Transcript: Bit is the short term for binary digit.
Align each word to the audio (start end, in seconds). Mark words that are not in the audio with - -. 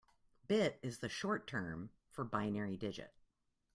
Bit 0.47 0.79
is 0.81 0.97
the 0.97 1.09
short 1.09 1.45
term 1.45 1.91
for 2.09 2.23
binary 2.25 2.75
digit. 2.75 3.13